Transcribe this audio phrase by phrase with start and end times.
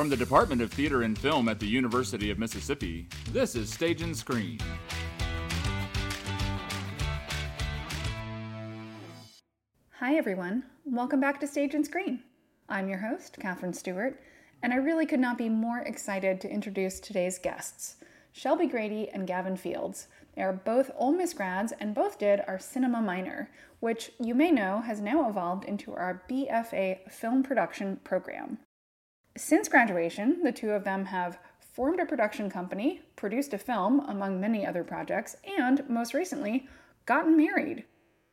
[0.00, 4.00] From the Department of Theater and Film at the University of Mississippi, this is Stage
[4.00, 4.58] and Screen.
[9.98, 10.62] Hi, everyone.
[10.86, 12.22] Welcome back to Stage and Screen.
[12.66, 14.18] I'm your host, Katherine Stewart,
[14.62, 17.96] and I really could not be more excited to introduce today's guests
[18.32, 20.08] Shelby Grady and Gavin Fields.
[20.34, 24.50] They are both Ole Miss grads and both did our cinema minor, which you may
[24.50, 28.60] know has now evolved into our BFA film production program.
[29.40, 31.38] Since graduation, the two of them have
[31.72, 36.68] formed a production company, produced a film, among many other projects, and most recently,
[37.06, 37.86] gotten married.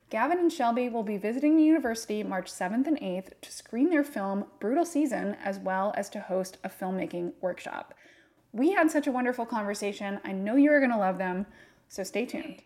[0.10, 4.04] Gavin and Shelby will be visiting the university March 7th and 8th to screen their
[4.04, 7.94] film Brutal Season as well as to host a filmmaking workshop.
[8.52, 10.20] We had such a wonderful conversation.
[10.26, 11.46] I know you're going to love them,
[11.88, 12.64] so stay tuned.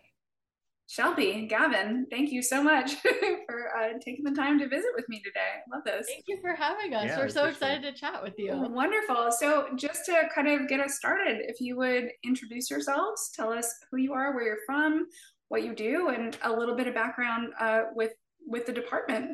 [0.92, 2.96] Shelby, Gavin, thank you so much
[3.46, 5.40] for uh, taking the time to visit with me today.
[5.40, 6.06] I love this.
[6.06, 7.06] Thank you for having us.
[7.06, 8.54] Yeah, We're so excited to chat with you.
[8.54, 9.32] Wonderful.
[9.32, 13.72] So, just to kind of get us started, if you would introduce yourselves, tell us
[13.90, 15.06] who you are, where you're from,
[15.48, 18.12] what you do, and a little bit of background uh, with
[18.46, 19.30] with the department.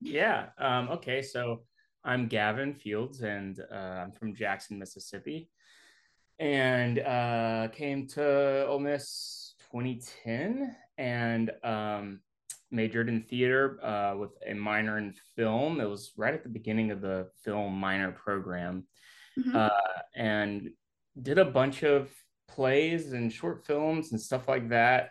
[0.00, 0.46] Yeah.
[0.56, 1.20] Um, okay.
[1.20, 1.64] So
[2.02, 5.50] I'm Gavin Fields, and uh, I'm from Jackson, Mississippi,
[6.38, 9.43] and uh, came to Ole Miss
[9.74, 12.20] 2010, and um,
[12.70, 15.80] majored in theater uh, with a minor in film.
[15.80, 18.86] It was right at the beginning of the film minor program,
[19.38, 19.56] mm-hmm.
[19.56, 19.68] Uh,
[20.14, 20.70] and
[21.20, 22.08] did a bunch of
[22.46, 25.10] plays and short films and stuff like that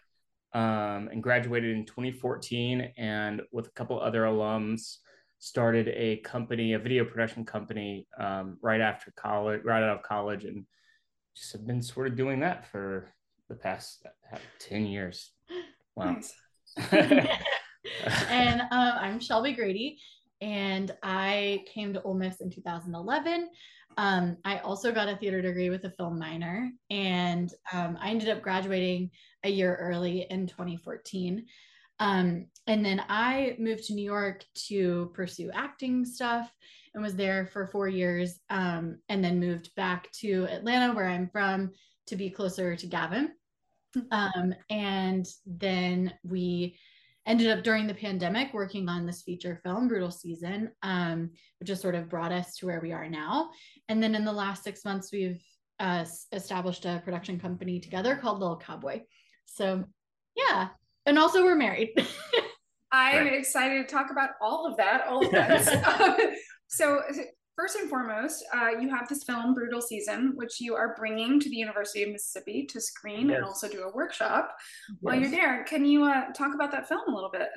[0.53, 4.97] um, and graduated in 2014 and with a couple other alums
[5.39, 10.45] started a company a video production company um, right after college right out of college
[10.45, 10.65] and
[11.35, 13.13] just have been sort of doing that for
[13.53, 14.05] the past
[14.59, 15.31] 10 years
[15.95, 16.33] wow nice.
[18.29, 19.99] and um, i'm shelby grady
[20.41, 23.49] and i came to Ole Miss in 2011
[23.97, 28.29] um, I also got a theater degree with a film minor, and um, I ended
[28.29, 29.11] up graduating
[29.43, 31.45] a year early in 2014.
[31.99, 36.51] Um, and then I moved to New York to pursue acting stuff
[36.93, 41.29] and was there for four years, um, and then moved back to Atlanta, where I'm
[41.29, 41.71] from,
[42.07, 43.31] to be closer to Gavin.
[44.11, 46.77] Um, and then we
[47.25, 51.79] ended up during the pandemic working on this feature film brutal season um, which has
[51.79, 53.49] sort of brought us to where we are now.
[53.87, 55.41] And then in the last six months we've
[55.79, 59.01] uh, established a production company together called little cowboy.
[59.45, 59.85] So
[60.35, 60.69] yeah.
[61.05, 61.89] And also we're married.
[62.93, 63.33] I'm right.
[63.33, 66.35] excited to talk about all of that all of that
[66.67, 67.01] so
[67.55, 71.49] first and foremost, uh, you have this film, Brutal Season, which you are bringing to
[71.49, 73.37] the University of Mississippi to screen yes.
[73.37, 74.55] and also do a workshop
[74.89, 74.97] yes.
[75.01, 75.63] while you're there.
[75.65, 77.49] Can you uh, talk about that film a little bit?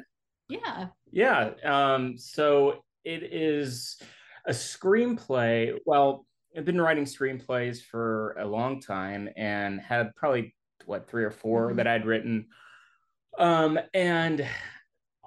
[0.49, 0.89] Yeah.
[1.11, 1.51] Yeah.
[1.65, 4.01] Um, so it is
[4.47, 5.77] a screenplay.
[5.87, 6.27] Well,
[6.57, 11.69] I've been writing screenplays for a long time and had probably what three or 4
[11.69, 11.77] mm-hmm.
[11.77, 12.47] that I'd written.
[13.39, 14.47] Um, and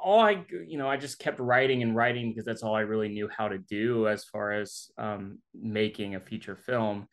[0.02, 3.10] all I, you know, I just kept writing and writing because that's all I really
[3.10, 7.08] knew how to do as far as um, making a feature film.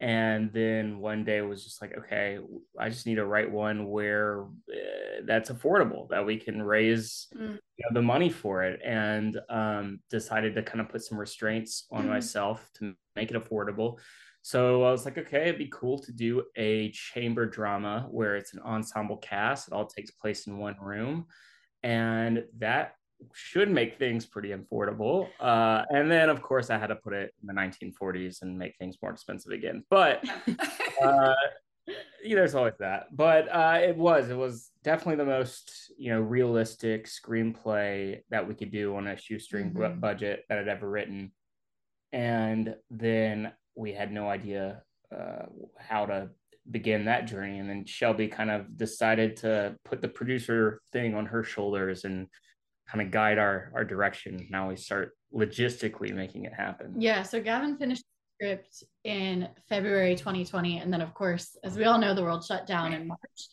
[0.00, 2.38] And then one day was just like, okay,
[2.78, 7.50] I just need to write one where uh, that's affordable, that we can raise mm.
[7.50, 8.80] you know, the money for it.
[8.82, 12.08] And um, decided to kind of put some restraints on mm.
[12.08, 13.98] myself to make it affordable.
[14.42, 18.54] So I was like, okay, it'd be cool to do a chamber drama where it's
[18.54, 19.68] an ensemble cast.
[19.68, 21.26] It all takes place in one room
[21.82, 22.94] and that
[23.34, 25.28] should make things pretty affordable.
[25.38, 28.76] Uh, and then, of course, I had to put it in the 1940s and make
[28.78, 29.84] things more expensive again.
[29.90, 30.24] But
[31.02, 31.34] uh,
[31.86, 33.14] yeah, there's always that.
[33.14, 38.54] But uh, it was, it was definitely the most, you know, realistic screenplay that we
[38.54, 40.00] could do on a shoestring mm-hmm.
[40.00, 41.32] budget that I'd ever written.
[42.12, 44.82] And then we had no idea
[45.14, 45.46] uh,
[45.78, 46.30] how to
[46.70, 47.58] begin that journey.
[47.58, 52.26] And then Shelby kind of decided to put the producer thing on her shoulders and
[52.88, 54.48] kind of guide our our direction.
[54.50, 56.94] Now we start logistically making it happen.
[56.98, 57.22] Yeah.
[57.22, 58.02] So Gavin finished
[58.38, 60.78] the script in February 2020.
[60.78, 63.48] And then of course, as we all know, the world shut down in March.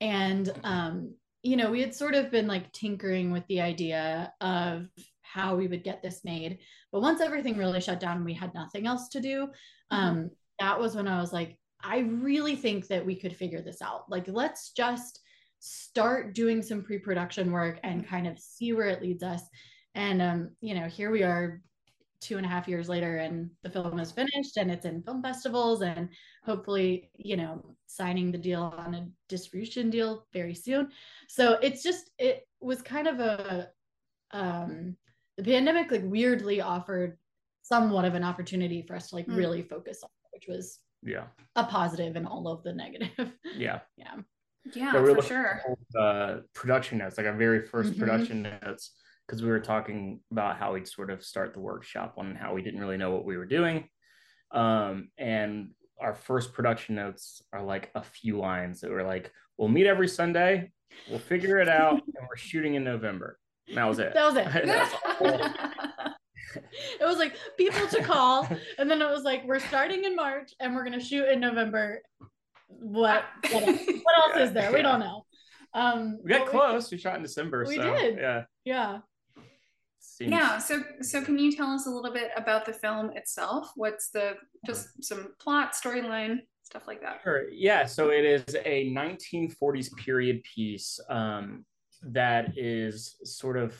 [0.00, 4.86] And um, you know, we had sort of been like tinkering with the idea of
[5.22, 6.58] how we would get this made.
[6.92, 9.48] But once everything really shut down, we had nothing else to do.
[9.92, 9.96] Mm-hmm.
[9.96, 13.82] Um, that was when I was like, I really think that we could figure this
[13.82, 14.10] out.
[14.10, 15.20] Like, let's just
[15.58, 19.42] start doing some pre production work and kind of see where it leads us.
[19.94, 21.62] And, um, you know, here we are
[22.20, 25.22] two and a half years later, and the film is finished and it's in film
[25.22, 26.08] festivals and
[26.42, 30.88] hopefully, you know, signing the deal on a distribution deal very soon.
[31.28, 33.68] So it's just, it was kind of a,
[34.30, 34.96] um,
[35.36, 37.18] the pandemic like weirdly offered
[37.62, 39.36] somewhat of an opportunity for us to like Mm.
[39.36, 41.24] really focus on, which was Yeah.
[41.56, 41.62] a
[42.16, 43.10] and all of the negative.
[43.56, 43.80] Yeah.
[43.96, 44.14] yeah.
[44.74, 45.60] Yeah, Yeah, we for sure.
[45.94, 47.98] at uh, production notes, like our very 1st Mhm.
[47.98, 48.92] production notes,
[49.26, 52.62] because we were talking about how we'd sort of start the workshop on how we
[52.62, 53.88] didn't really know what we were doing.
[54.52, 55.70] Um, and
[56.00, 60.08] our first production notes are like a few lines that were like, we'll meet every
[60.08, 60.72] Sunday,
[61.10, 63.38] we'll figure it out, and we're shooting in November.
[63.68, 64.14] And that was it.
[64.14, 64.46] That was it.
[64.66, 65.70] That's all.
[67.00, 68.48] it was like people to call,
[68.78, 72.00] and then it was like we're starting in March and we're gonna shoot in November.
[72.68, 74.72] What what, else- what else is there?
[74.72, 75.24] We don't know.
[75.74, 76.90] Um, we got but close.
[76.90, 77.64] We shot in December.
[77.66, 78.16] We so, did.
[78.16, 78.44] Yeah.
[78.64, 78.98] yeah.
[79.98, 83.72] Seems- Yeah, so so can you tell us a little bit about the film itself?
[83.74, 84.34] What's the
[84.64, 87.20] just some plot, storyline, stuff like that?
[87.24, 87.48] Sure.
[87.50, 87.86] Yeah.
[87.86, 91.64] So it is a 1940s period piece um,
[92.02, 93.74] that is sort of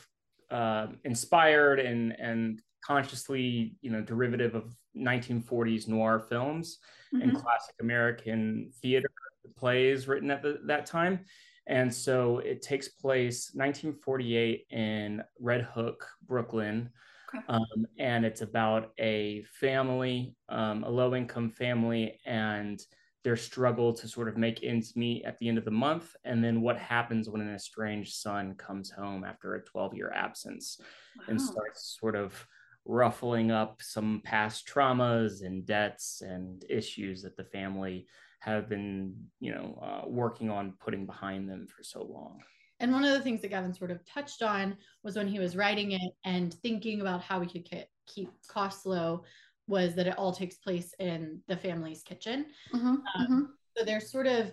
[0.51, 6.79] uh, inspired and and consciously, you know, derivative of 1940s noir films
[7.21, 7.41] and Mhm.
[7.41, 9.09] classic American theater
[9.55, 11.25] plays written at the, that time.
[11.67, 16.91] And so it takes place 1948 in Red Hook, Brooklyn.
[17.33, 17.43] Okay.
[17.47, 22.79] Um, and it's about a family, um, a low income family, and
[23.23, 26.15] their struggle to sort of make ends meet at the end of the month.
[26.23, 30.79] And then what happens when an estranged son comes home after a 12 year absence
[31.27, 32.47] and starts sort of
[32.85, 38.07] ruffling up some past traumas and debts and issues that the family
[38.39, 42.41] have been, you know, uh, working on putting behind them for so long.
[42.79, 45.55] And one of the things that Gavin sort of touched on was when he was
[45.55, 49.23] writing it and thinking about how we could ke- keep costs low,
[49.67, 52.45] was that it all takes place in the family's kitchen.
[52.73, 53.47] Mhm, mhm.
[53.75, 54.51] So there's sort of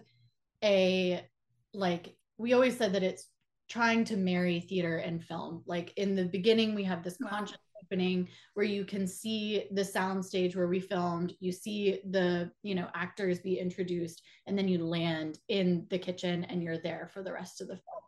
[0.64, 1.26] a
[1.74, 3.28] like we always said that it's
[3.68, 5.62] trying to marry theater and film.
[5.66, 7.28] Like in the beginning, we have this Wow.
[7.30, 12.50] conscious opening where you can see the sound stage where we filmed, you see the
[12.62, 17.10] you know actors be introduced, and then you land in the kitchen and you're there
[17.12, 18.02] for the rest of the film.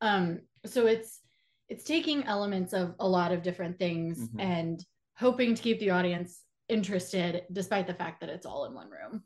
[0.00, 1.20] Um, so it's
[1.68, 4.40] it's taking elements of a lot of different things Mhm.
[4.40, 4.84] and
[5.16, 9.22] hoping to keep the audience interested despite the fact that it's all in one room.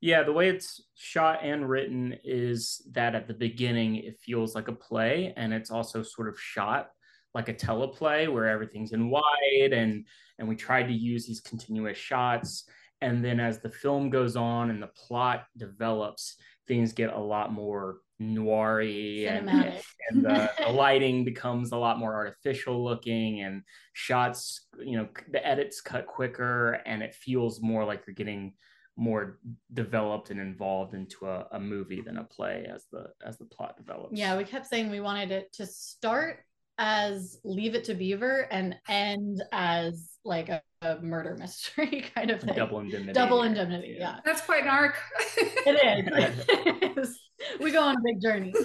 [0.00, 4.68] Yeah, the way it's shot and written is that at the beginning it feels like
[4.68, 6.90] a play, and it's also sort of shot
[7.36, 10.06] like a teleplay where everything's in wide, and
[10.38, 12.64] and we tried to use these continuous shots.
[13.02, 16.36] And then as the film goes on and the plot develops,
[16.66, 22.14] things get a lot more noiry and, and the, the lighting becomes a lot more
[22.14, 23.62] artificial looking and
[23.92, 28.54] shots you know the edits cut quicker and it feels more like you're getting
[28.96, 29.38] more
[29.74, 33.76] developed and involved into a, a movie than a play as the as the plot
[33.76, 36.38] develops Yeah, we kept saying we wanted it to start
[36.78, 42.40] as Leave It to Beaver and end as like a, a murder mystery kind of
[42.40, 42.54] thing.
[42.54, 44.18] double indemnity Double indemnity, yeah.
[44.24, 44.96] That's quite an arc.
[45.36, 46.44] It is.
[46.82, 47.18] It is.
[47.60, 48.52] We go on a big journey.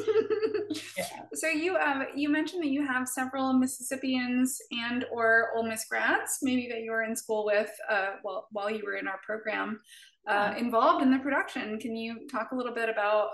[1.34, 6.40] So you um you mentioned that you have several Mississippians and or Ole Miss grads,
[6.42, 9.80] maybe that you were in school with uh, while while you were in our program,
[10.28, 11.78] uh, involved in the production.
[11.80, 13.30] Can you talk a little bit about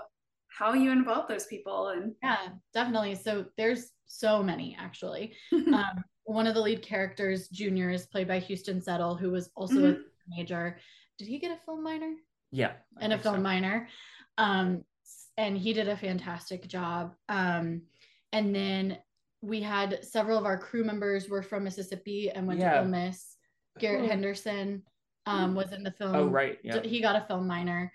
[0.58, 3.14] how you involve those people and Yeah, definitely.
[3.14, 5.34] So there's so many actually.
[5.52, 9.92] Um, one of the lead characters, Junior, is played by Houston Settle, who was also
[9.92, 9.96] a
[10.28, 10.78] major.
[11.18, 12.12] Did he get a film minor?
[12.50, 13.30] yeah I and a think so.
[13.32, 13.88] film minor.
[14.36, 14.84] Um,
[15.36, 17.14] and he did a fantastic job.
[17.28, 17.82] Um,
[18.32, 18.98] and then
[19.42, 22.72] we had several of our crew members were from Mississippi and went Yeah.
[22.74, 23.36] to Ole Miss.
[23.78, 24.08] Garrett Oh.
[24.08, 24.82] Henderson
[25.26, 26.14] um, was in the film.
[26.14, 27.92] oh right yeah He got a film minor.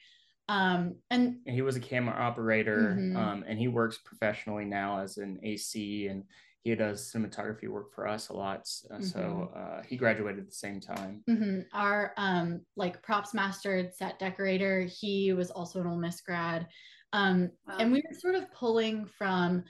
[0.50, 3.16] Um, and and he was a camera operator Mhm.
[3.18, 6.24] um, and he works professionally now as an ac and
[6.64, 8.60] he does cinematography work for us a lot
[8.92, 9.58] uh, so Mm-hmm.
[9.58, 14.82] uh, he graduated at the same time mhm, our um, like props master, set decorator,
[14.84, 16.68] he was also an Ole Miss grad.
[17.14, 19.64] Um, and we were sort of pulling from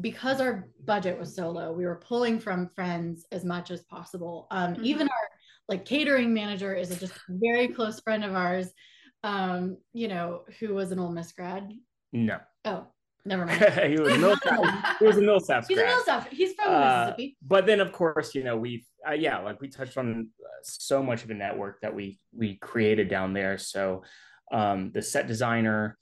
[0.00, 4.46] because our budget was so low we were pulling from friends as much as possible
[4.50, 4.84] um, Mhm.
[4.84, 5.28] even our
[5.68, 8.72] like catering manager is a just very close friend of ours
[9.26, 11.72] um, you know who was an Ole Miss grad?
[12.12, 12.38] No.
[12.64, 12.86] Oh
[13.24, 13.60] never mind.
[13.92, 14.60] He was a Millsap,
[15.00, 15.88] he was a Millsaps he's a grad.
[15.88, 17.36] Millsap he's from Uh, Mississippi.
[17.42, 21.02] but then of course you know we've uh, yeah like we touched on uh, so
[21.02, 23.58] much of the network that we we created down there.
[23.58, 24.04] So
[24.52, 25.98] um the set designer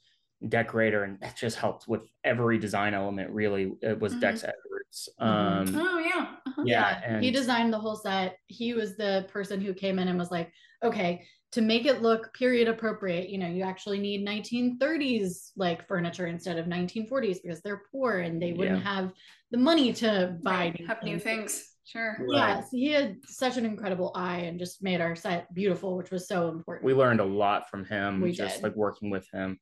[0.46, 4.20] decorator and that just helped with every design element really it was Mhm.
[4.20, 5.08] dex edwards.
[5.18, 5.26] Mhm.
[5.26, 6.26] um oh yeah.
[6.46, 6.62] Uh-huh.
[6.66, 8.36] yeah, and he designed the whole set.
[8.46, 10.52] He was the person who came in and was like
[10.84, 11.24] okay
[11.54, 16.58] to make it look period appropriate you know you actually need 1930s like furniture instead
[16.58, 19.12] of 1940s because they're poor and they wouldn't have
[19.52, 22.16] the money to buy Right, new have new things Sure.
[22.32, 26.10] Yeah, so he had such an incredible eye and just made our set beautiful, which
[26.10, 26.86] was so important.
[26.86, 28.62] We learned a lot from him, We just did.
[28.62, 29.58] like working with him.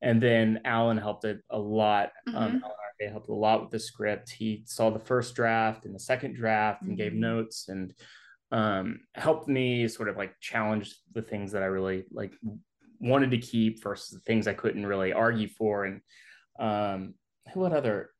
[0.00, 2.12] And then Alan helped it a lot.
[2.28, 2.62] Um, Mhm.
[2.62, 4.30] Alan Arke helped a lot with the script.
[4.30, 7.18] He saw the first draft and the second draft and gave Mhm.
[7.18, 7.92] notes and
[8.52, 12.32] um, helped me sort of like challenge the things that I really like
[13.00, 15.84] wanted to keep versus the things I couldn't really argue for.
[15.84, 16.00] And
[16.58, 17.14] um,
[17.54, 18.10] what other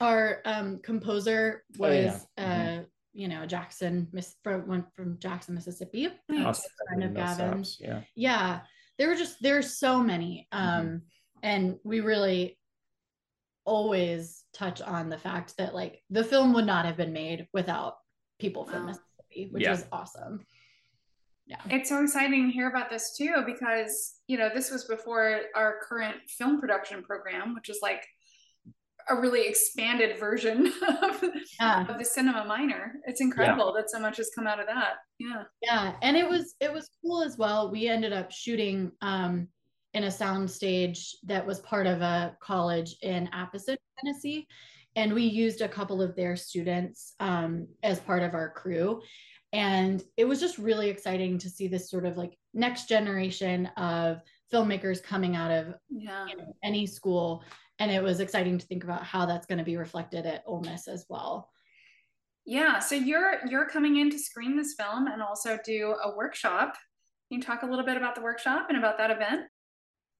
[0.00, 2.12] our um composer Oh, yeah.
[2.12, 2.80] was Mhm.
[2.80, 6.46] uh you know Jackson Miss from went from Jackson Mississippi Nice.
[6.46, 8.00] I'll say friend of mess Gavin Yeah.
[8.16, 8.60] yeah
[8.98, 10.96] there were just there's so many um Mm-hmm.
[11.42, 12.58] and we really
[13.66, 17.96] always touch on the fact that like the film would not have been made without
[18.38, 18.86] people from Wow.
[18.86, 19.06] Mississippi
[19.50, 19.72] which Yeah.
[19.72, 20.44] is awesome
[21.46, 21.60] Yeah.
[21.68, 25.78] It's so exciting to hear about this too because, you know, this was before our
[25.82, 28.06] current film production program, which is like
[29.08, 30.66] a really expanded version
[31.02, 31.24] of,
[31.58, 32.94] yeah of the cinema minor.
[33.06, 34.94] It's incredible that so much has come out of that.
[35.18, 35.42] Yeah.
[35.62, 39.48] yeah and it was it was cool as well we ended up shooting um
[39.94, 44.46] in a sound stage that was part of a college in Appleton, Tennessee
[44.96, 49.00] and we used a couple of their students um as part of our crew
[49.52, 54.20] and it was just really exciting to see this sort of like next generation of
[54.52, 56.26] filmmakers coming out of Yeah.
[56.26, 57.44] you know, any school
[57.78, 60.60] and it was exciting to think about how that's going to be reflected at Ole
[60.62, 61.50] Miss as well
[62.44, 62.78] Yeah.
[62.80, 66.74] So you're you're coming in to screen this film and also do a workshop.
[67.28, 69.42] Can you talk a little bit about the workshop and about that event?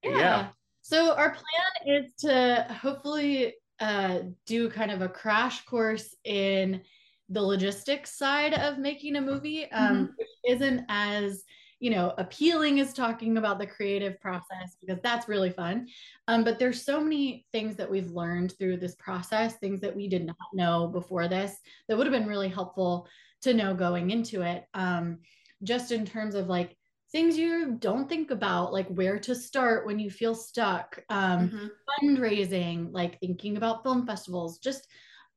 [0.05, 0.49] Yeah.
[0.83, 6.83] So our plan is to hopefully uh, do kind of a crash course in
[7.29, 11.45] the logistics side of making a movie, um, which isn't as
[11.79, 15.87] you know appealing as talking about the creative process because that's really fun.
[16.29, 20.09] Um, but there's so many things that we've learned through this process, things that we
[20.09, 21.57] did not know before this
[21.89, 23.09] that would have been really helpful
[23.43, 24.67] to know going into it.
[24.75, 25.19] Um,
[25.63, 26.77] just in terms of like
[27.13, 31.71] things you don't think about, like where to start when you feel stuck, um, Mhm.
[32.03, 34.87] fundraising, like thinking about film festivals, just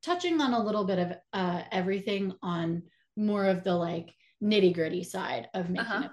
[0.02, 2.84] touching on a little bit of uh, everything on
[3.16, 4.14] more of the like
[4.44, 6.04] nitty gritty side of making Uh-huh.
[6.06, 6.12] it.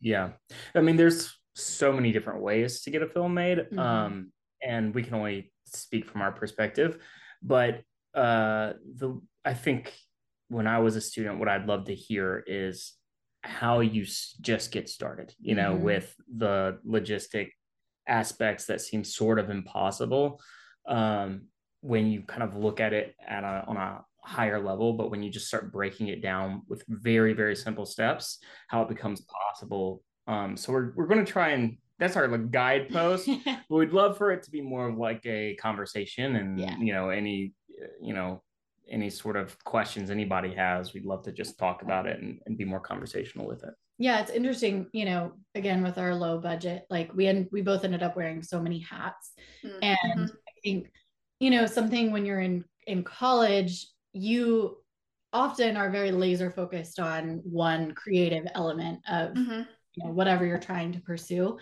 [0.00, 0.32] Yeah.
[0.74, 3.58] I mean, there's so many different ways to get a film made.
[3.58, 3.78] Mhm.
[3.78, 7.02] Um, and we can only speak from our perspective.
[7.42, 7.82] But
[8.14, 9.92] uh the I think
[10.48, 12.94] when I was a student, what I'd love to hear is
[13.42, 15.80] how you s- just get started, you know, Mhm.
[15.80, 17.50] with the logistic
[18.06, 20.40] aspects that seem sort of impossible.
[20.86, 21.48] Um,
[21.80, 25.22] when you kind of look at it at a on a higher level, but when
[25.22, 30.02] you just start breaking it down with very, very simple steps, how it becomes possible.
[30.28, 33.28] Um, so we're we're going to try and that's our like guidepost.
[33.44, 36.76] but we'd love for it to be more of like a conversation, and Yeah.
[36.78, 38.42] you know any uh, you know
[38.92, 42.56] any sort of questions anybody has, we'd love to just talk about it and, and
[42.58, 43.74] be more conversational with it.
[43.98, 47.84] yeah, it's interesting, you know, again with our low budget, like we end, we both
[47.84, 49.32] ended up wearing so many hats.
[49.82, 50.30] and Mhm.
[50.48, 50.90] i think
[51.40, 54.76] you know something when you're in in college you
[55.32, 59.66] often are very laser focused on one creative element of Mhm.
[59.94, 61.58] you know whatever you're trying to pursue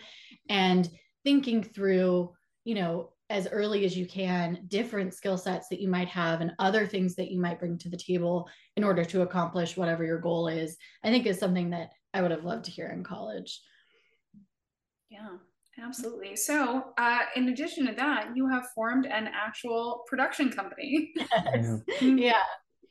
[0.48, 0.88] and
[1.24, 2.32] thinking through
[2.64, 6.52] you know as early as you can different skill sets that you might have and
[6.58, 10.18] other things that you might bring to the table in order to accomplish whatever your
[10.18, 13.60] goal is i think is something that i would have loved to hear in college
[15.08, 15.38] Yeah,
[15.82, 16.36] absolutely.
[16.36, 21.12] So, uh, in addition to that, you have formed an actual production company.
[22.00, 22.44] yeah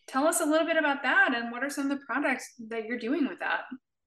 [0.10, 2.86] Tell us a little bit about that and what are some of the products that
[2.86, 3.62] you're doing with that?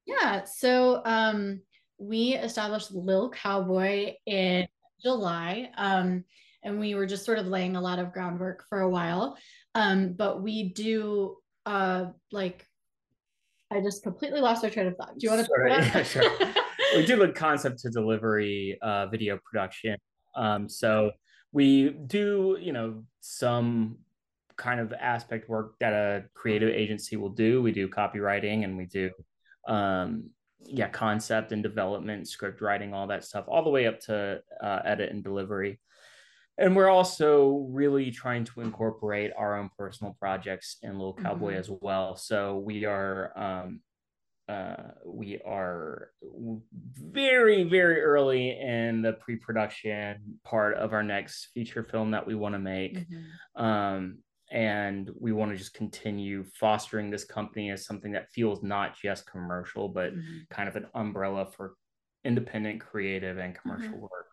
[0.04, 1.60] Yeah, so um,
[1.96, 4.66] we established Lil Cowboy in
[5.02, 6.24] July, um,
[6.62, 9.36] and we were just sort of laying a lot of groundwork for a while.
[9.74, 12.66] Um, but we do uh, like,
[13.70, 15.18] I just completely lost our train of thought.
[15.18, 15.46] Do you want to?
[15.46, 16.30] Sorry, yeah, sure.
[16.96, 19.96] we do the concept to delivery uh, video production.
[20.34, 21.12] Um, so
[21.52, 23.98] we do, you know, some
[24.56, 27.62] kind of aspect work that a creative agency will do.
[27.62, 29.10] We do copywriting and we do,
[29.66, 30.30] um,
[30.66, 34.80] yeah, concept and development, script writing, all that stuff, all the way up to uh,
[34.84, 35.80] edit and delivery.
[36.58, 41.58] And we're also really trying to incorporate our own personal projects in Little Cowboy Mhm.
[41.58, 42.16] as well.
[42.16, 43.80] So we are um,
[44.48, 52.10] uh, we are very very early in the pre-production part of our next feature film
[52.10, 53.62] that we want to make Mhm.
[53.62, 54.18] um,
[54.52, 59.26] and we want to just continue fostering this company as something that feels not just
[59.26, 60.48] commercial but Mhm.
[60.50, 61.74] kind of an umbrella for
[62.24, 64.28] independent creative and commercial work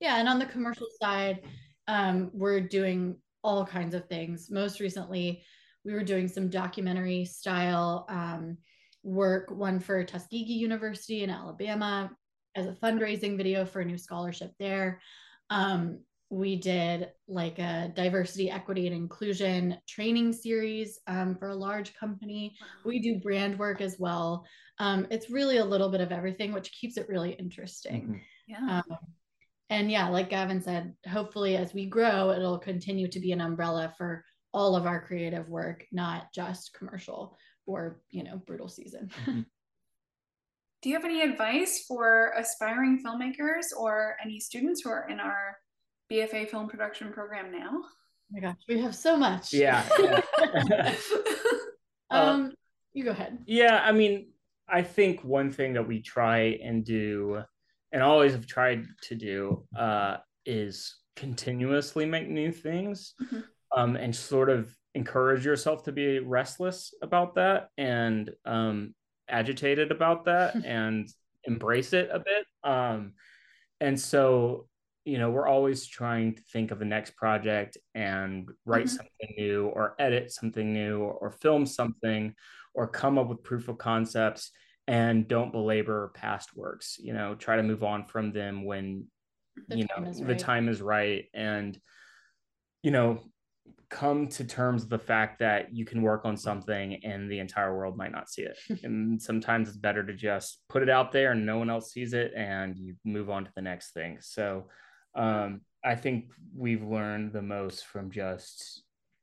[0.00, 1.44] Yeah, and on the commercial side,
[1.88, 4.50] um, we're doing all kinds of things.
[4.50, 5.42] Most recently,
[5.84, 8.58] we were doing some documentary style um,
[9.02, 12.10] work, one for Tuskegee University in Alabama
[12.54, 15.00] as a fundraising video for a new scholarship there.
[15.50, 21.94] Um, we did like a diversity, equity, and inclusion training series um, for a large
[21.94, 22.54] company.
[22.84, 24.46] We do brand work as well.
[24.78, 28.02] Um, it's really a little bit of everything, which keeps it really interesting.
[28.02, 28.16] Mm-hmm.
[28.46, 28.82] Yeah.
[28.88, 28.98] Um,
[29.70, 33.94] and yeah, like Gavin said, hopefully as we grow, it'll continue to be an umbrella
[33.96, 39.10] for all of our creative work, not just commercial or, you know, brutal season.
[39.24, 39.40] Mm-hmm.
[40.80, 45.56] Do you have any advice for aspiring filmmakers or any students who are in our
[46.10, 47.70] BFA film production program now?
[47.72, 47.84] Oh
[48.30, 49.52] my gosh, we have so much.
[49.52, 49.84] Yeah.
[50.70, 50.94] yeah.
[52.10, 52.48] um, uh,
[52.92, 53.38] you go ahead.
[53.46, 54.28] Yeah, I mean,
[54.68, 57.42] I think one thing that we try and do,
[57.92, 63.40] and always have tried to do, uh, is continuously make new things, mm-hmm.
[63.76, 68.94] um, and sort of encourage yourself to be restless about that and um,
[69.28, 71.08] agitated about that and
[71.44, 72.46] embrace it a bit.
[72.64, 73.12] Um,
[73.80, 74.66] and so
[75.08, 78.96] you know we're always trying to think of the next project and write mm-hmm.
[78.96, 82.34] something new or edit something new or, film something
[82.74, 84.50] or come up with proof of concepts
[84.86, 89.06] and don't belabor past works you know try to move on from them when
[89.68, 90.26] the you know right.
[90.26, 91.80] the time is right and
[92.82, 93.18] you know
[93.88, 97.74] come to terms with the fact that you can work on something and the entire
[97.74, 101.32] world might not see it and sometimes it's better to just put it out there
[101.32, 104.66] and no one else sees it and you move on to the next thing so
[105.14, 108.82] um, I think we've learned the most from just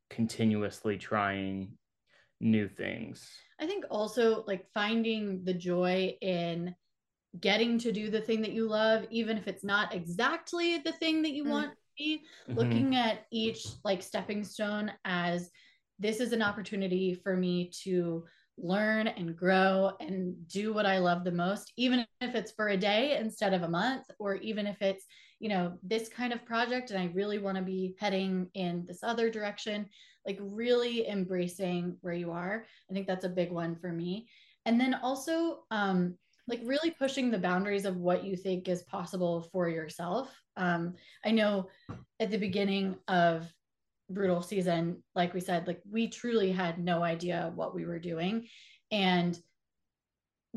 [0.10, 1.78] continuously trying
[2.40, 3.30] new things.
[3.60, 6.76] I think also like finding the joy in
[7.40, 11.22] getting to do the thing that you love, even if it's not exactly the thing
[11.22, 11.50] that you mm.
[11.50, 12.58] want to be, mm-hmm.
[12.58, 15.50] looking at each like stepping stone as
[16.00, 18.26] this is an opportunity for me to
[18.58, 22.78] learn and grow and do what I love the most, even if it's for a
[22.78, 25.06] day instead of a month, or even if it's,
[25.40, 29.04] you know, this kind of project and I really want to be heading in this
[29.04, 29.88] other direction,
[30.26, 32.66] like really embracing where you are.
[32.90, 34.28] I think that's a big one for me.
[34.66, 36.16] And then also, um,
[36.48, 40.32] like really pushing the boundaries of what you think is possible for yourself.
[40.58, 40.94] Um,
[41.26, 41.70] I know
[42.20, 43.52] at the beginning of
[44.10, 48.48] brutal season like we said like we truly had no idea what we were doing
[48.92, 49.40] and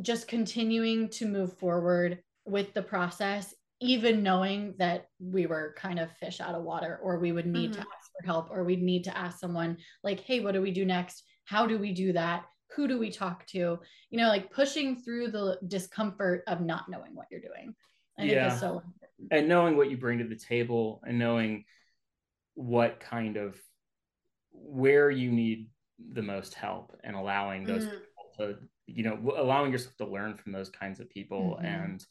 [0.02, 6.10] just continuing to move forward with the process even knowing that we were kind of
[6.12, 7.80] fish out of water or we would need mm-hmm.
[7.80, 10.70] to ask for help or we'd need to ask someone like hey what do we
[10.70, 13.78] do next how do we do that who do we talk to
[14.10, 17.74] you know like pushing through the discomfort of not knowing what you're doing
[18.18, 18.56] i yeah.
[18.56, 19.28] so important.
[19.30, 21.64] and knowing what you bring to the table and knowing
[22.54, 23.56] what kind of
[24.52, 25.70] where you need
[26.12, 27.90] the most help and allowing those mm.
[27.90, 31.66] people to you know allowing yourself to learn from those kinds of people mm-hmm.
[31.66, 32.04] and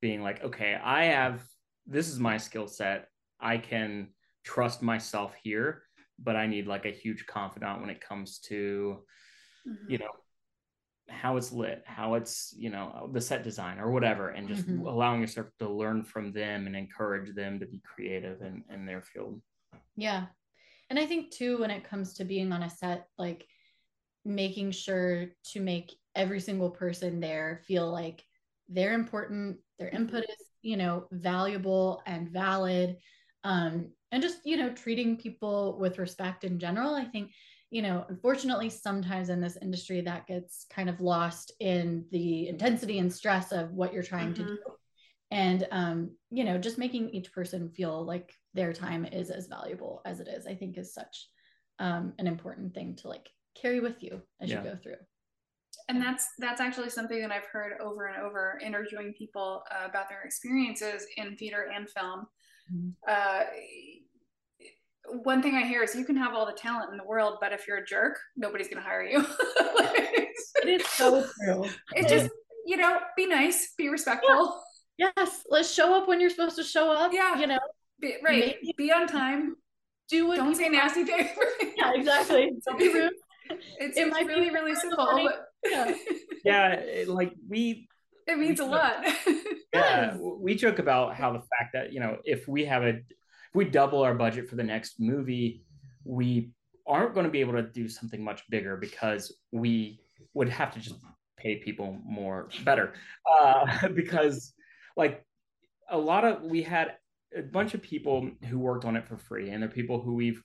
[0.00, 1.42] being like okay i have
[1.86, 3.08] this is my skill set
[3.40, 4.08] i can
[4.44, 5.82] trust myself here
[6.18, 8.98] but i need like a huge confidant when it comes to
[9.66, 9.90] mm-hmm.
[9.90, 10.10] you know
[11.08, 14.86] how it's lit how it's you know the set design or whatever and just mm-hmm.
[14.86, 19.02] allowing yourself to learn from them and encourage them to be creative in, in their
[19.02, 19.40] field
[19.96, 20.26] yeah.
[20.88, 23.46] And I think too, when it comes to being on a set, like
[24.24, 28.24] making sure to make every single person there feel like
[28.70, 29.96] they're important, their mm-hmm.
[29.96, 32.96] input is, you know, valuable and valid.
[33.44, 36.94] Um, and just, you know, treating people with respect in general.
[36.94, 37.30] I think,
[37.70, 42.98] you know, unfortunately, sometimes in this industry that gets kind of lost in the intensity
[42.98, 44.46] and stress of what you're trying mm-hmm.
[44.46, 44.58] to do.
[45.30, 50.02] And, um, you know, just making each person feel like their time is as valuable
[50.04, 51.28] as it is i think is such
[51.78, 53.28] um, an important thing to like
[53.60, 54.62] carry with you as yeah.
[54.62, 54.96] you go through
[55.90, 60.08] and that's that's actually something that i've heard over and over interviewing people uh, about
[60.08, 62.26] their experiences in theater and film
[62.72, 62.90] mm-hmm.
[63.06, 63.44] uh,
[65.22, 67.52] one thing i hear is you can have all the talent in the world but
[67.52, 69.24] if you're a jerk nobody's going to hire you
[70.62, 72.30] it is so true it's just
[72.66, 74.62] you know be nice be respectful
[74.96, 75.10] yeah.
[75.16, 77.58] yes let's show up when you're supposed to show up yeah you know
[78.00, 78.56] be, right.
[78.62, 78.74] Maybe.
[78.76, 79.56] Be on time.
[80.08, 81.28] Do what Don't say nasty things.
[81.76, 82.50] yeah, exactly.
[82.66, 83.12] Don't be rude.
[83.80, 85.08] It's, it it's might really, be really simple.
[85.12, 85.46] But...
[85.64, 85.94] yeah.
[86.44, 87.88] yeah, it, like we.
[88.26, 89.04] It means a lot.
[89.74, 93.54] yeah, we joke about how the fact that you know if we have a, if
[93.54, 95.64] we double our budget for the next movie,
[96.04, 96.52] we
[96.86, 100.00] aren't going to be able to do something much bigger because we
[100.34, 100.96] would have to just
[101.36, 102.92] pay people more better
[103.40, 104.52] uh, because
[104.96, 105.24] like
[105.90, 106.94] a lot of we had
[107.36, 110.42] a bunch of people who worked on it for free and they're people who we've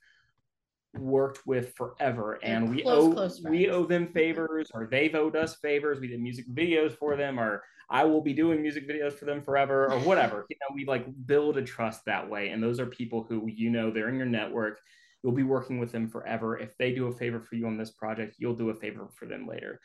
[0.99, 5.35] worked with forever and we close, owe close we owe them favors or they've owed
[5.35, 5.99] us favors.
[5.99, 9.41] We did music videos for them or i will be doing music videos for them
[9.43, 10.45] forever or whatever.
[10.49, 13.69] You know we like build a trust that way and those are people who you
[13.69, 14.79] know they're in your network.
[15.23, 16.57] You'll be working with them forever.
[16.57, 19.25] If they do a favor for you on this project you'll do a favor for
[19.25, 19.79] them later.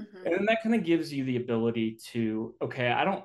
[0.00, 0.24] Mhm.
[0.24, 3.24] and then that kind of gives you the ability to okay i don't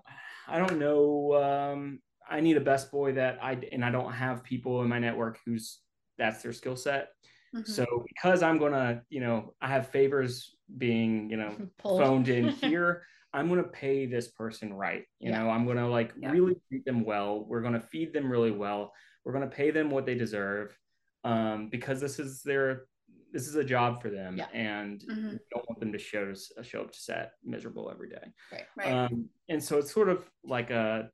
[0.49, 4.43] i don't know um i need a best boy that i and i don't have
[4.43, 5.79] people in my network who's
[6.17, 7.09] that's their skill set
[7.55, 7.65] Mhm.
[7.65, 12.01] so because i'm gonna you know i have favors being you know Pulled.
[12.01, 13.03] phoned in here
[13.33, 15.43] i'm gonna pay this person right you Yeah.
[15.43, 16.31] know i'm gonna like Yeah.
[16.31, 18.91] really treat them well we're gonna feed them really well
[19.23, 20.77] we're gonna pay them what they deserve
[21.23, 22.85] um because this is their
[23.31, 24.47] this is a job for them Yeah.
[24.53, 25.39] and Mhm.
[25.51, 28.91] don't want them to show show up to set miserable every day Right.
[28.91, 31.09] um, and so it's sort of like a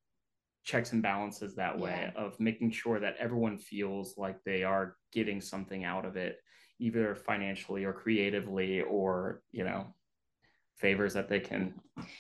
[0.63, 2.21] checks and balances that way Yeah.
[2.21, 6.37] of making sure that everyone feels like they are getting something out of it
[6.79, 9.93] either financially or creatively or you know
[10.77, 11.73] favors that they can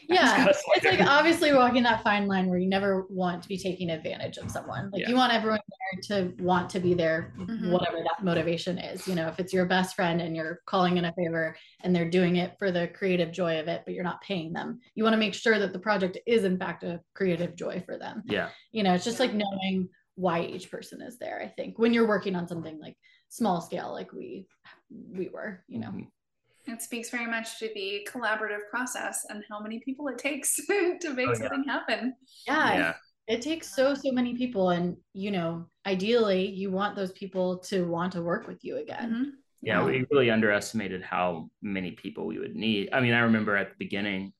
[0.07, 3.89] yeah it's like obviously walking that fine line where you never want to be taking
[3.89, 5.09] advantage of someone like Yeah.
[5.09, 5.59] you want everyone
[6.07, 7.71] there to want to be there Mhm.
[7.71, 11.05] whatever that motivation is you know if it's your best friend and you're calling in
[11.05, 14.21] a favor and they're doing it for the creative joy of it but you're not
[14.21, 17.55] paying them you want to make sure that the project is in fact a creative
[17.55, 21.41] joy for them yeah you know it's just like knowing why each person is there
[21.41, 22.95] i think when you're working on something like
[23.29, 24.45] small scale like we
[25.11, 26.07] we were you know Mhm.
[26.65, 30.55] It speaks very much to the collaborative process and how many people it takes
[31.01, 31.37] to make Oh, yeah.
[31.37, 32.15] something happen.
[32.47, 32.93] yeah, yeah
[33.25, 37.85] it takes so so many people and you know ideally you want those people to
[37.87, 39.31] want to work with you again Mhm.
[39.61, 43.55] yeah Um, we really underestimated how many people we would need i mean i remember
[43.55, 44.33] at the beginning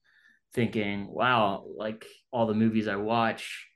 [0.52, 3.66] thinking wow like all the movies i watch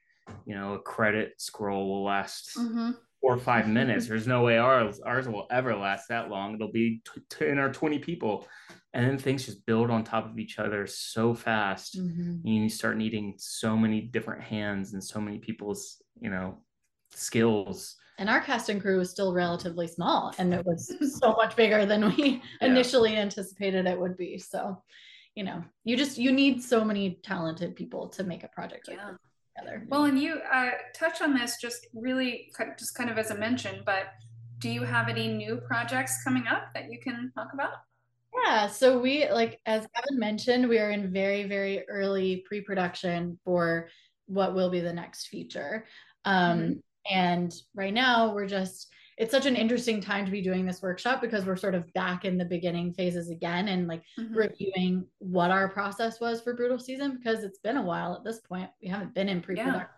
[0.45, 2.95] you know a credit scroll will last Mhm.
[3.21, 4.07] Four or five minutes.
[4.07, 6.55] There's no way ours ours will ever last that long.
[6.55, 8.47] It'll be t- ten or twenty people,
[8.95, 11.99] and then things just build on top of each other so fast.
[11.99, 12.43] Mhm.
[12.45, 16.59] And you start needing so many different hands and so many people's you know
[17.13, 17.97] skills.
[18.19, 21.87] and our cast and crew was still relatively small and it was so much bigger
[21.87, 22.67] than we Yeah.
[22.69, 24.83] initially anticipated it would be so
[25.35, 28.97] you know you just you need so many talented people to make a project like
[28.99, 29.13] Yeah.
[29.13, 29.19] this
[29.59, 33.35] together Well, and you uh, touched on this just really, just kind of as a
[33.35, 34.07] mention, but
[34.59, 37.73] do you have any new projects coming up that you can talk about?
[38.45, 43.89] Yeah, so we like as Gavin mentioned, we are in very, very early pre-production for
[44.27, 45.87] what will be the next feature.
[46.25, 48.89] Um, and right now we're just
[49.19, 52.25] it's such an interesting time to be doing this workshop because we're sort of back
[52.25, 54.35] in the beginning phases again and like Mhm.
[54.35, 58.41] reviewing what our process was for brutal season because it's been a while at this
[58.41, 58.71] point.
[58.81, 59.89] We haven't been in pre-production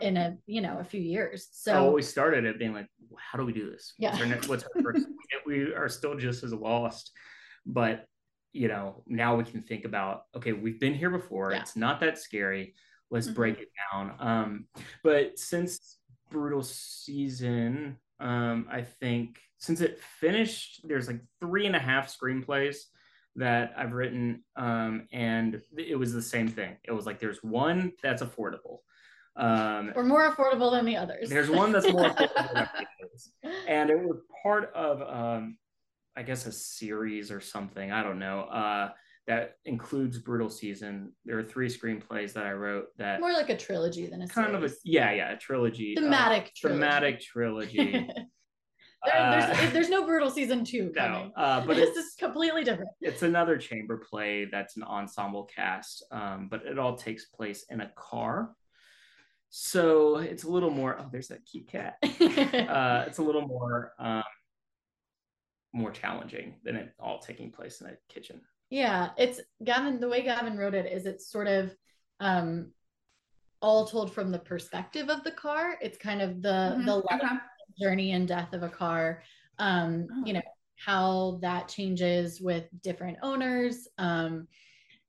[0.00, 1.48] in a you know a few years.
[1.52, 2.88] So So we started it being like,
[3.18, 3.92] how do we do this?
[3.98, 4.10] Yeah.
[4.10, 5.06] What's our, next, what's our first?
[5.46, 7.12] we are still just as lost,
[7.66, 8.08] but
[8.54, 11.52] you know now we can think about okay, we've been here before.
[11.52, 11.60] Yeah.
[11.60, 12.74] It's not that scary.
[13.10, 13.34] Let's Mhm.
[13.34, 14.16] break it down.
[14.18, 14.66] Um,
[15.04, 15.98] but since
[16.30, 22.76] brutal season, um, I think since it finished, there's like three and a half screenplays
[23.36, 26.76] that I've written, um, and it was the same thing.
[26.84, 28.78] It was like there's one that's affordable.
[29.36, 31.28] Um, we're more affordable than the others.
[31.28, 33.32] there's one that's more affordable than the others.
[33.68, 35.58] and it was part of um
[36.16, 38.88] i guess a series or something i don't know uh
[39.26, 43.56] that includes brutal season there are three screenplays that i wrote that more like a
[43.56, 46.80] trilogy than a kind of a yeah yeah a trilogy uh, thematic trilogy.
[46.80, 48.08] thematic trilogy
[49.04, 51.32] There- Uh, there's, there's no brutal season two no coming.
[51.36, 52.90] uh but this it's is completely different.
[53.00, 57.80] it's another chamber play that's an ensemble cast um but it all takes place in
[57.82, 58.50] a car
[59.50, 63.92] so it's a little more oh there's that cute cat uh, it's a little more
[63.98, 64.22] um,
[65.72, 68.40] more challenging than it all taking place in a kitchen.
[68.70, 70.00] Yeah, it's Gavin.
[70.00, 71.74] The way Gavin wrote it is it's sort of
[72.20, 72.72] um,
[73.62, 75.78] all told from the perspective of the car.
[75.80, 76.86] It's kind of the Mhm.
[76.86, 77.36] the life Okay.
[77.78, 79.22] journey and death of a car.
[79.58, 80.26] Um, Oh.
[80.26, 80.42] You know
[80.78, 83.88] how that changes with different owners.
[83.98, 84.46] Um,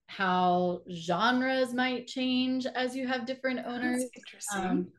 [0.08, 4.04] how genres might change as you have different owners.
[4.04, 4.64] That's interesting.
[4.64, 4.92] Um,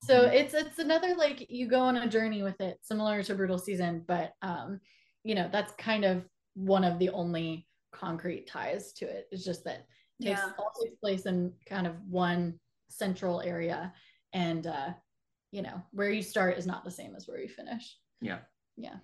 [0.00, 3.58] so it's it's another like you go on a journey with it, similar to Brutal
[3.58, 4.80] Season, but um,
[5.22, 9.28] you know that's kind of one of the only concrete ties to it.
[9.30, 9.86] It's just that
[10.20, 10.52] it takes Yeah.
[10.58, 13.92] all takes place in kind of one central area,
[14.32, 14.92] and uh,
[15.50, 17.96] you know where you start is not the same as where you finish.
[18.20, 18.40] Yeah.
[18.76, 18.96] Yeah.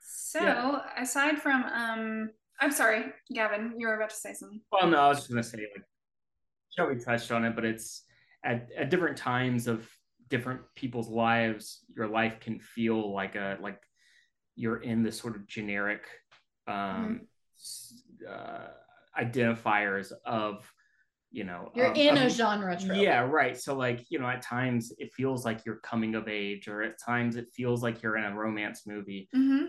[0.00, 0.80] so, yeah.
[0.96, 4.60] aside from, um, I'm sorry, Gavin, you were about to say something.
[4.70, 5.84] Well, no, I was just gonna say like
[6.76, 8.04] Shelby touched on it, but it's
[8.44, 9.88] at, at different times of
[10.28, 13.80] different people's lives, your life can feel like a like
[14.54, 16.04] you're in this sort of generic
[16.66, 17.14] um, mm-hmm.
[18.28, 18.68] Uh,
[19.18, 20.70] identifiers of
[21.30, 22.98] you know you're of, in of, a genre trope.
[22.98, 23.58] yeah right.
[23.58, 26.98] So like you know at times it feels like you're coming of age or at
[26.98, 29.28] times it feels like you're in a romance movie.
[29.34, 29.66] Mm-hmm.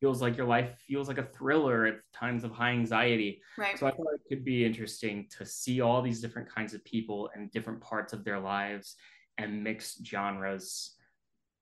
[0.00, 3.40] feels like your life feels like a thriller at times of high anxiety.
[3.56, 3.78] Right.
[3.78, 7.30] So i thought it could be interesting to see all these different kinds of people
[7.34, 8.96] and different parts of their lives
[9.38, 10.96] and mix genres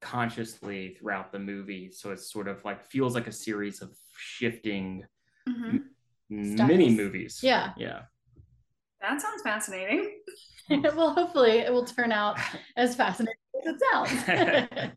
[0.01, 1.91] consciously throughout the movie.
[1.93, 5.05] So it's sort of like feels like a series of shifting
[5.49, 6.67] mm-hmm.
[6.67, 8.03] mini movies yeah yeah
[9.03, 10.21] that sounds fascinating.
[10.71, 12.39] well, hopefully it will turn out
[12.77, 14.93] as fascinating as it sounds.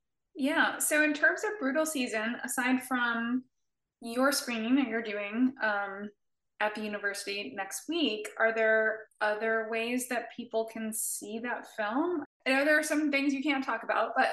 [0.36, 0.78] yeah.
[0.78, 3.44] So, in terms of Brutal Season, aside from
[4.00, 6.08] your screening that you're doing um,
[6.60, 12.22] at the university next week, are there other ways that people can see that film?
[12.46, 14.28] I know there are some things you can't talk about, but.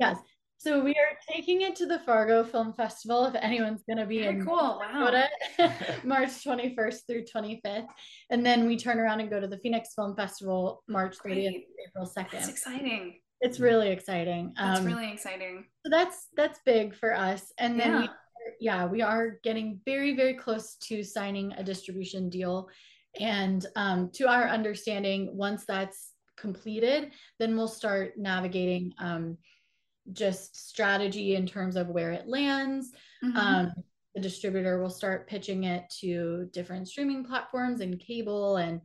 [0.00, 0.16] yes.
[0.58, 3.26] So we are taking it to the Fargo Film Festival.
[3.26, 4.80] If anyone's going to be Very in cool.
[4.80, 5.24] Wow.
[6.04, 7.88] March 21st through 25th,
[8.30, 12.06] and then we turn around and go to the Phoenix Film Festival March 30th, April
[12.06, 12.30] 2nd.
[12.32, 13.20] That's exciting.
[13.40, 14.54] It's really exciting.
[14.56, 15.66] That's um, really exciting.
[15.84, 18.00] So that's that's big for us, and then yeah.
[18.00, 18.08] we,
[18.60, 22.70] yeah, we are getting very very close to signing a distribution deal,
[23.20, 28.94] and um, to our understanding, once that's completed, then we'll start navigating.
[28.98, 29.36] Um,
[30.12, 32.92] just strategy in terms of where it lands.
[33.24, 33.36] Mm-hmm.
[33.36, 33.72] Um,
[34.16, 38.80] the distributor will start pitching it to different streaming platforms and cable and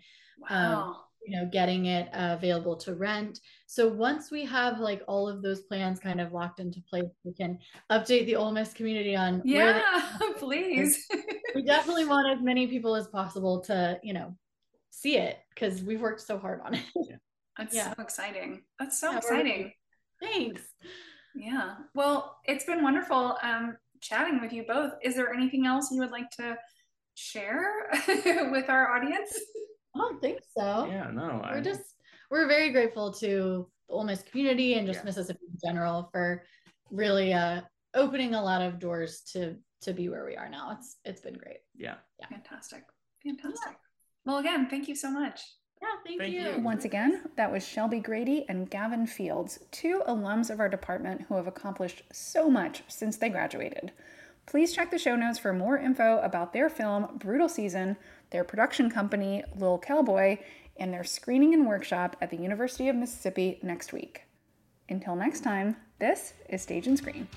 [0.50, 0.84] um, wow.
[0.84, 5.30] um, you know getting it uh, available to rent so once we have like all
[5.30, 7.58] of those plans kind of locked into place we can
[7.92, 9.82] update the Ole Miss community on yeah
[10.38, 11.08] please
[11.56, 14.36] we definitely want as many people as possible to you know
[14.90, 16.84] see it because we've worked so hard on it
[17.58, 17.94] that's yeah.
[17.96, 19.72] so exciting that's so yeah, exciting
[20.22, 20.62] thanks
[21.36, 21.76] yeah.
[21.96, 24.94] Well, it's been wonderful um, chatting with you both.
[25.02, 26.58] Is there anything else you would like to
[27.16, 27.90] share
[28.52, 29.40] with our audience?
[29.96, 30.86] I don't think so.
[30.86, 31.42] Yeah, no.
[31.44, 31.62] We're I...
[31.62, 31.82] just
[32.30, 35.06] we're very grateful to the Ole Miss community and just yeah.
[35.06, 36.44] Mississippi in general for
[36.90, 37.62] really uh,
[37.94, 40.78] opening a lot of doors to to be where we are now.
[40.78, 41.60] It's it's been great.
[41.76, 41.96] Yeah.
[42.20, 42.28] Yeah.
[42.28, 42.84] Fantastic.
[43.24, 43.60] Fantastic.
[43.66, 43.74] Yeah.
[44.26, 45.42] Well, again, thank you so much.
[45.82, 46.42] Yeah, thank, thank you.
[46.42, 46.60] you.
[46.60, 51.36] Once again, that was Shelby Grady and Gavin Fields, two alums of our department who
[51.36, 53.92] have accomplished so much since they graduated.
[54.46, 57.98] Please check the show notes for more info about their film, Brutal Season,
[58.32, 60.38] their production company, Lil Cowboy,
[60.78, 64.24] and their screening and workshop at the University of Mississippi next week.
[64.90, 67.28] Until next time, this is Stage and Screen.